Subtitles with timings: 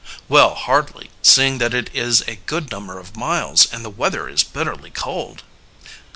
[0.27, 4.41] "Well, hardly, seeing that it is a good number of miles and the weather is
[4.43, 5.43] bitterly cold."